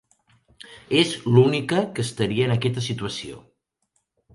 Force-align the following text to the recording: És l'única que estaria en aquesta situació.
És 1.01 1.11
l'única 1.37 1.85
que 1.99 2.07
estaria 2.11 2.49
en 2.51 2.59
aquesta 2.59 2.89
situació. 2.91 3.43